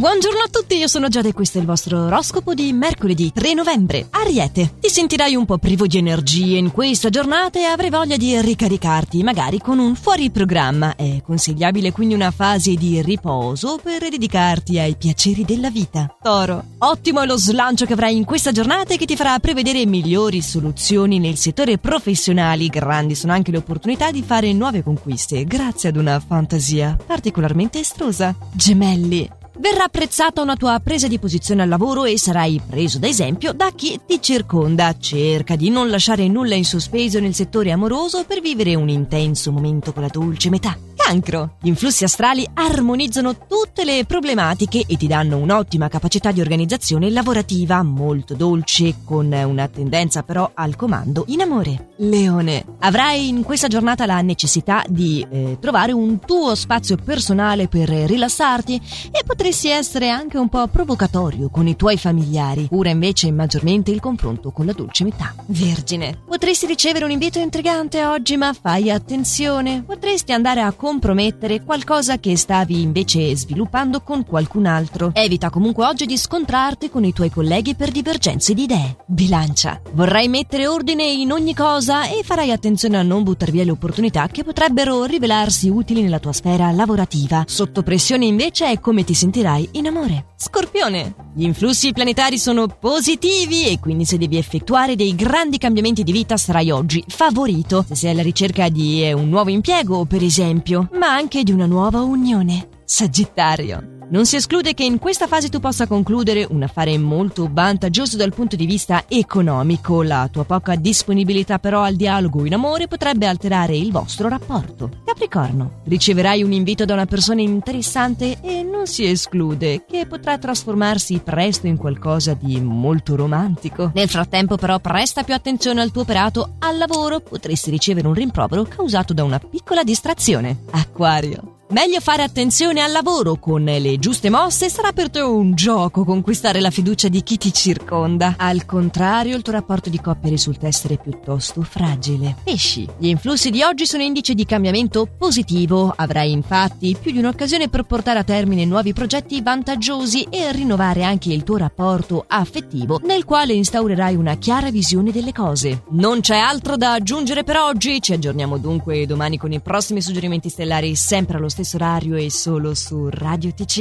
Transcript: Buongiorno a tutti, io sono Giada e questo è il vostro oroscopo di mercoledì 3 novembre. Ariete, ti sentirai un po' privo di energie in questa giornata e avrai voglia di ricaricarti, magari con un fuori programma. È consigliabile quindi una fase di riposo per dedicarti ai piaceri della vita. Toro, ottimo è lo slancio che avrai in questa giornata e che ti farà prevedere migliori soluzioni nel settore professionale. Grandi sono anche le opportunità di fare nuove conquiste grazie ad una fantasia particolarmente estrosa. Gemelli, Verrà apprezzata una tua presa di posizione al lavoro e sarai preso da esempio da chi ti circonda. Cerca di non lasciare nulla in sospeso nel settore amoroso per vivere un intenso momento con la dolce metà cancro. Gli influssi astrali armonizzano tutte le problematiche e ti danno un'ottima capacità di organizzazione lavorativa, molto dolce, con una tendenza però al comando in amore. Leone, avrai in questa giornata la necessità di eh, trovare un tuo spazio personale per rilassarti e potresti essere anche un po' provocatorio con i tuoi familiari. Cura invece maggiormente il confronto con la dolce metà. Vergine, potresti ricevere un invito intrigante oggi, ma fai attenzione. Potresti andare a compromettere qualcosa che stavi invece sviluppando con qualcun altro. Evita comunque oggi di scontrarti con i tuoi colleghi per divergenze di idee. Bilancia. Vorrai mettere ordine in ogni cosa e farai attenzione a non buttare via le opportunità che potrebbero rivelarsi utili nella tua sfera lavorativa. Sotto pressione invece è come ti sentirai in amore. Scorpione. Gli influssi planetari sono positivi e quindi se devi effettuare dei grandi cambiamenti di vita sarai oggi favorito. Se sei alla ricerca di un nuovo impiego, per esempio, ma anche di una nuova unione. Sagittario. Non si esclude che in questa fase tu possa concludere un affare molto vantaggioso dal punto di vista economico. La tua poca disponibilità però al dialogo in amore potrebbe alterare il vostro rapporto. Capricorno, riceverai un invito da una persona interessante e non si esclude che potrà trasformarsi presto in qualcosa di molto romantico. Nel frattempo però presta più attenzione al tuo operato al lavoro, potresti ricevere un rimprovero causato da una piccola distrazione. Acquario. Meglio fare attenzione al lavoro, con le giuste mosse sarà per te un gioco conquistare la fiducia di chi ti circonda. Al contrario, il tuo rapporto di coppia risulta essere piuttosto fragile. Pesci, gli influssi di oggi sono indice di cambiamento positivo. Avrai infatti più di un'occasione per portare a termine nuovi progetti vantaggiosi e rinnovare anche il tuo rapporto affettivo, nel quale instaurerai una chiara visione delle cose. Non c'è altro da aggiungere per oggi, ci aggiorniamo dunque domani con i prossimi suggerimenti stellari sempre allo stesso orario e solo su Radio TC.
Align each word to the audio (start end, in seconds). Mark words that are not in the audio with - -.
Buongiorno 0.00 0.38
a 0.38 0.48
tutti, 0.50 0.78
io 0.78 0.88
sono 0.88 1.08
Giada 1.08 1.28
e 1.28 1.34
questo 1.34 1.58
è 1.58 1.60
il 1.60 1.66
vostro 1.66 2.06
oroscopo 2.06 2.54
di 2.54 2.72
mercoledì 2.72 3.32
3 3.34 3.52
novembre. 3.52 4.06
Ariete, 4.08 4.76
ti 4.80 4.88
sentirai 4.88 5.34
un 5.34 5.44
po' 5.44 5.58
privo 5.58 5.86
di 5.86 5.98
energie 5.98 6.56
in 6.56 6.70
questa 6.70 7.10
giornata 7.10 7.58
e 7.58 7.64
avrai 7.64 7.90
voglia 7.90 8.16
di 8.16 8.40
ricaricarti, 8.40 9.22
magari 9.22 9.58
con 9.58 9.78
un 9.78 9.94
fuori 9.94 10.30
programma. 10.30 10.96
È 10.96 11.20
consigliabile 11.22 11.92
quindi 11.92 12.14
una 12.14 12.30
fase 12.30 12.76
di 12.76 13.02
riposo 13.02 13.78
per 13.82 14.08
dedicarti 14.08 14.78
ai 14.78 14.96
piaceri 14.96 15.44
della 15.44 15.68
vita. 15.68 16.16
Toro, 16.22 16.64
ottimo 16.78 17.20
è 17.20 17.26
lo 17.26 17.36
slancio 17.36 17.84
che 17.84 17.92
avrai 17.92 18.16
in 18.16 18.24
questa 18.24 18.52
giornata 18.52 18.94
e 18.94 18.96
che 18.96 19.04
ti 19.04 19.16
farà 19.16 19.38
prevedere 19.38 19.84
migliori 19.84 20.40
soluzioni 20.40 21.18
nel 21.18 21.36
settore 21.36 21.76
professionale. 21.76 22.68
Grandi 22.68 23.14
sono 23.14 23.34
anche 23.34 23.50
le 23.50 23.58
opportunità 23.58 24.10
di 24.10 24.22
fare 24.22 24.50
nuove 24.54 24.82
conquiste 24.82 25.44
grazie 25.44 25.90
ad 25.90 25.96
una 25.96 26.18
fantasia 26.20 26.96
particolarmente 27.06 27.80
estrosa. 27.80 28.34
Gemelli, 28.50 29.28
Verrà 29.60 29.84
apprezzata 29.84 30.40
una 30.40 30.56
tua 30.56 30.80
presa 30.82 31.06
di 31.06 31.18
posizione 31.18 31.60
al 31.60 31.68
lavoro 31.68 32.06
e 32.06 32.18
sarai 32.18 32.62
preso 32.66 32.98
da 32.98 33.06
esempio 33.06 33.52
da 33.52 33.70
chi 33.74 34.00
ti 34.06 34.18
circonda. 34.22 34.96
Cerca 34.98 35.54
di 35.54 35.68
non 35.68 35.90
lasciare 35.90 36.26
nulla 36.28 36.54
in 36.54 36.64
sospeso 36.64 37.20
nel 37.20 37.34
settore 37.34 37.70
amoroso 37.70 38.24
per 38.24 38.40
vivere 38.40 38.74
un 38.74 38.88
intenso 38.88 39.52
momento 39.52 39.92
con 39.92 40.00
la 40.00 40.08
dolce 40.08 40.48
metà 40.48 40.74
cancro. 40.96 41.56
Gli 41.60 41.68
influssi 41.68 42.04
astrali 42.04 42.48
armonizzano 42.54 43.36
tutte 43.46 43.84
le 43.84 44.04
problematiche 44.06 44.84
e 44.86 44.96
ti 44.96 45.06
danno 45.06 45.36
un'ottima 45.36 45.88
capacità 45.88 46.32
di 46.32 46.40
organizzazione 46.40 47.10
lavorativa, 47.10 47.82
molto 47.82 48.34
dolce, 48.34 48.94
con 49.04 49.30
una 49.30 49.68
tendenza 49.68 50.22
però 50.22 50.50
al 50.54 50.74
comando 50.74 51.24
in 51.26 51.42
amore. 51.42 51.89
Leone, 52.02 52.64
avrai 52.78 53.28
in 53.28 53.42
questa 53.42 53.68
giornata 53.68 54.06
la 54.06 54.22
necessità 54.22 54.82
di 54.88 55.26
eh, 55.28 55.58
trovare 55.60 55.92
un 55.92 56.18
tuo 56.18 56.54
spazio 56.54 56.96
personale 56.96 57.68
per 57.68 57.90
rilassarti 57.90 58.80
e 59.10 59.22
potresti 59.22 59.68
essere 59.68 60.08
anche 60.08 60.38
un 60.38 60.48
po' 60.48 60.66
provocatorio 60.68 61.50
con 61.50 61.66
i 61.66 61.76
tuoi 61.76 61.98
familiari. 61.98 62.68
Cura 62.68 62.88
invece 62.88 63.30
maggiormente 63.32 63.90
il 63.90 64.00
confronto 64.00 64.50
con 64.50 64.64
la 64.64 64.72
dolce 64.72 65.04
metà. 65.04 65.34
Vergine, 65.48 66.16
potresti 66.26 66.64
ricevere 66.64 67.04
un 67.04 67.10
invito 67.10 67.38
intrigante 67.38 68.02
oggi, 68.06 68.38
ma 68.38 68.54
fai 68.58 68.90
attenzione. 68.90 69.82
Potresti 69.82 70.32
andare 70.32 70.62
a 70.62 70.72
compromettere 70.72 71.62
qualcosa 71.62 72.16
che 72.18 72.34
stavi 72.34 72.80
invece 72.80 73.36
sviluppando 73.36 74.00
con 74.00 74.24
qualcun 74.24 74.64
altro. 74.64 75.10
Evita 75.12 75.50
comunque 75.50 75.84
oggi 75.84 76.06
di 76.06 76.16
scontrarti 76.16 76.88
con 76.88 77.04
i 77.04 77.12
tuoi 77.12 77.28
colleghi 77.28 77.74
per 77.74 77.90
divergenze 77.90 78.54
di 78.54 78.62
idee. 78.62 78.96
Bilancia. 79.04 79.82
Vorrai 79.92 80.28
mettere 80.28 80.66
ordine 80.66 81.04
in 81.04 81.30
ogni 81.30 81.54
cosa 81.54 81.88
e 81.90 82.22
farai 82.22 82.52
attenzione 82.52 82.96
a 82.96 83.02
non 83.02 83.24
buttare 83.24 83.50
via 83.50 83.64
le 83.64 83.72
opportunità 83.72 84.28
che 84.28 84.44
potrebbero 84.44 85.04
rivelarsi 85.04 85.68
utili 85.68 86.02
nella 86.02 86.20
tua 86.20 86.32
sfera 86.32 86.70
lavorativa. 86.70 87.44
Sotto 87.46 87.82
pressione 87.82 88.26
invece 88.26 88.70
è 88.70 88.78
come 88.78 89.02
ti 89.02 89.12
sentirai 89.12 89.70
in 89.72 89.88
amore. 89.88 90.26
Scorpione. 90.36 91.14
Gli 91.34 91.42
influssi 91.42 91.92
planetari 91.92 92.38
sono 92.38 92.68
positivi 92.68 93.66
e 93.66 93.80
quindi 93.80 94.04
se 94.04 94.18
devi 94.18 94.36
effettuare 94.36 94.94
dei 94.94 95.14
grandi 95.14 95.58
cambiamenti 95.58 96.04
di 96.04 96.12
vita 96.12 96.36
sarai 96.36 96.70
oggi 96.70 97.04
favorito. 97.08 97.84
Se 97.86 97.96
sei 97.96 98.12
alla 98.12 98.22
ricerca 98.22 98.68
di 98.68 99.10
un 99.12 99.28
nuovo 99.28 99.50
impiego, 99.50 100.04
per 100.04 100.22
esempio, 100.22 100.88
ma 100.92 101.08
anche 101.12 101.42
di 101.42 101.50
una 101.50 101.66
nuova 101.66 102.00
unione. 102.02 102.68
Sagittario. 102.84 103.99
Non 104.10 104.26
si 104.26 104.34
esclude 104.34 104.74
che 104.74 104.82
in 104.82 104.98
questa 104.98 105.28
fase 105.28 105.48
tu 105.48 105.60
possa 105.60 105.86
concludere 105.86 106.44
un 106.50 106.64
affare 106.64 106.98
molto 106.98 107.48
vantaggioso 107.48 108.16
dal 108.16 108.34
punto 108.34 108.56
di 108.56 108.66
vista 108.66 109.04
economico. 109.06 110.02
La 110.02 110.28
tua 110.28 110.42
poca 110.44 110.74
disponibilità 110.74 111.60
però 111.60 111.82
al 111.82 111.94
dialogo 111.94 112.44
in 112.44 112.54
amore 112.54 112.88
potrebbe 112.88 113.28
alterare 113.28 113.76
il 113.76 113.92
vostro 113.92 114.26
rapporto. 114.26 114.90
Capricorno, 115.04 115.82
riceverai 115.84 116.42
un 116.42 116.50
invito 116.50 116.84
da 116.84 116.94
una 116.94 117.06
persona 117.06 117.40
interessante 117.40 118.38
e 118.40 118.64
non 118.64 118.88
si 118.88 119.08
esclude 119.08 119.84
che 119.88 120.06
potrà 120.06 120.38
trasformarsi 120.38 121.20
presto 121.20 121.68
in 121.68 121.76
qualcosa 121.76 122.34
di 122.34 122.60
molto 122.60 123.14
romantico. 123.14 123.92
Nel 123.94 124.08
frattempo 124.08 124.56
però 124.56 124.80
presta 124.80 125.22
più 125.22 125.34
attenzione 125.34 125.82
al 125.82 125.92
tuo 125.92 126.02
operato 126.02 126.54
al 126.58 126.78
lavoro, 126.78 127.20
potresti 127.20 127.70
ricevere 127.70 128.08
un 128.08 128.14
rimprovero 128.14 128.64
causato 128.64 129.14
da 129.14 129.22
una 129.22 129.38
piccola 129.38 129.84
distrazione. 129.84 130.64
Acquario. 130.70 131.49
Meglio 131.72 132.00
fare 132.00 132.24
attenzione 132.24 132.80
al 132.80 132.90
lavoro, 132.90 133.36
con 133.36 133.62
le 133.62 133.96
giuste 134.00 134.28
mosse 134.28 134.68
sarà 134.68 134.90
per 134.90 135.08
te 135.08 135.20
un 135.20 135.54
gioco 135.54 136.04
conquistare 136.04 136.60
la 136.60 136.72
fiducia 136.72 137.06
di 137.06 137.22
chi 137.22 137.36
ti 137.36 137.52
circonda. 137.52 138.34
Al 138.38 138.66
contrario, 138.66 139.36
il 139.36 139.42
tuo 139.42 139.52
rapporto 139.52 139.88
di 139.88 140.00
coppia 140.00 140.30
risulta 140.30 140.66
essere 140.66 140.96
piuttosto 140.96 141.62
fragile. 141.62 142.34
Pesci, 142.42 142.88
gli 142.98 143.06
influssi 143.06 143.50
di 143.50 143.62
oggi 143.62 143.86
sono 143.86 144.02
indice 144.02 144.34
di 144.34 144.44
cambiamento 144.44 145.06
positivo. 145.16 145.92
Avrai 145.94 146.32
infatti 146.32 146.96
più 147.00 147.12
di 147.12 147.18
un'occasione 147.18 147.68
per 147.68 147.84
portare 147.84 148.18
a 148.18 148.24
termine 148.24 148.64
nuovi 148.64 148.92
progetti 148.92 149.40
vantaggiosi 149.40 150.26
e 150.28 150.50
rinnovare 150.50 151.04
anche 151.04 151.32
il 151.32 151.44
tuo 151.44 151.56
rapporto 151.56 152.24
affettivo, 152.26 153.00
nel 153.04 153.24
quale 153.24 153.52
instaurerai 153.52 154.16
una 154.16 154.38
chiara 154.38 154.72
visione 154.72 155.12
delle 155.12 155.32
cose. 155.32 155.84
Non 155.90 156.18
c'è 156.18 156.36
altro 156.36 156.76
da 156.76 156.94
aggiungere 156.94 157.44
per 157.44 157.58
oggi, 157.58 158.02
ci 158.02 158.12
aggiorniamo 158.12 158.58
dunque 158.58 159.06
domani 159.06 159.38
con 159.38 159.52
i 159.52 159.60
prossimi 159.60 160.02
suggerimenti 160.02 160.48
stellari 160.48 160.96
sempre 160.96 161.36
allo 161.36 161.48
stesso 161.60 161.76
orario 161.76 162.16
e 162.16 162.30
solo 162.30 162.74
su 162.74 163.08
Radio 163.10 163.52
TC. 163.52 163.78